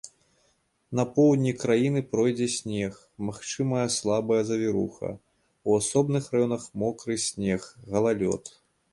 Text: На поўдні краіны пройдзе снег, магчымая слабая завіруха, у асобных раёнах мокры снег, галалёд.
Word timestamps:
На 0.99 1.03
поўдні 1.15 1.51
краіны 1.63 2.01
пройдзе 2.13 2.47
снег, 2.53 2.93
магчымая 3.27 3.83
слабая 3.97 4.39
завіруха, 4.51 5.09
у 5.69 5.75
асобных 5.81 6.23
раёнах 6.37 6.63
мокры 6.85 7.19
снег, 7.27 7.61
галалёд. 7.97 8.43